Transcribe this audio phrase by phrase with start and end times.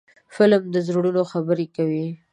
[0.35, 2.07] فلم د زړونو خبرې کوي